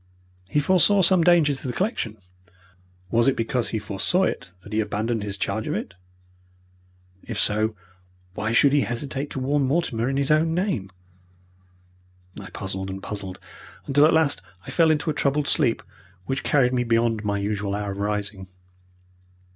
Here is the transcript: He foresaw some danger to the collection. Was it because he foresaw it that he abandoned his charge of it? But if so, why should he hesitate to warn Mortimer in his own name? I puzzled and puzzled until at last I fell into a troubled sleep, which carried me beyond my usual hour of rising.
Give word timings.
He 0.49 0.59
foresaw 0.59 1.03
some 1.03 1.23
danger 1.23 1.53
to 1.53 1.67
the 1.67 1.73
collection. 1.73 2.17
Was 3.11 3.27
it 3.27 3.35
because 3.35 3.67
he 3.67 3.77
foresaw 3.77 4.23
it 4.23 4.49
that 4.63 4.73
he 4.73 4.79
abandoned 4.79 5.21
his 5.21 5.37
charge 5.37 5.67
of 5.67 5.75
it? 5.75 5.93
But 7.19 7.29
if 7.29 7.37
so, 7.39 7.75
why 8.33 8.51
should 8.51 8.73
he 8.73 8.81
hesitate 8.81 9.29
to 9.29 9.39
warn 9.39 9.61
Mortimer 9.61 10.09
in 10.09 10.17
his 10.17 10.31
own 10.31 10.55
name? 10.55 10.89
I 12.39 12.49
puzzled 12.49 12.89
and 12.89 13.03
puzzled 13.03 13.39
until 13.85 14.07
at 14.07 14.11
last 14.15 14.41
I 14.65 14.71
fell 14.71 14.89
into 14.89 15.11
a 15.11 15.13
troubled 15.13 15.47
sleep, 15.47 15.83
which 16.25 16.41
carried 16.41 16.73
me 16.73 16.83
beyond 16.83 17.23
my 17.23 17.37
usual 17.37 17.75
hour 17.75 17.91
of 17.91 17.99
rising. 17.99 18.47